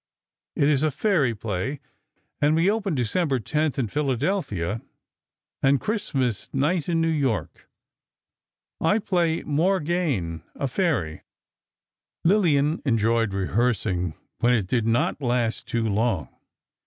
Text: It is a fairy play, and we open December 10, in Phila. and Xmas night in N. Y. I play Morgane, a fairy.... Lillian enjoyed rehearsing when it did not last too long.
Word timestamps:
It 0.55 0.67
is 0.67 0.81
a 0.81 0.89
fairy 0.89 1.35
play, 1.35 1.79
and 2.41 2.55
we 2.55 2.71
open 2.71 2.95
December 2.95 3.39
10, 3.39 3.73
in 3.77 3.87
Phila. 3.87 4.81
and 5.61 5.83
Xmas 5.83 6.49
night 6.51 6.89
in 6.89 7.05
N. 7.05 7.21
Y. 7.23 7.43
I 8.81 8.97
play 8.97 9.43
Morgane, 9.43 10.41
a 10.55 10.67
fairy.... 10.67 11.21
Lillian 12.23 12.81
enjoyed 12.83 13.31
rehearsing 13.31 14.15
when 14.39 14.55
it 14.55 14.65
did 14.65 14.87
not 14.87 15.21
last 15.21 15.67
too 15.67 15.87
long. 15.87 16.29